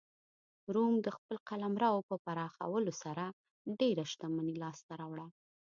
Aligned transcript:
روم 0.73 0.93
د 1.05 1.07
خپل 1.17 1.35
قلمرو 1.49 2.05
په 2.09 2.15
پراخولو 2.25 2.93
سره 3.03 3.25
ډېره 3.79 4.03
شتمني 4.11 4.55
لاسته 4.63 4.93
راوړه 5.01 5.27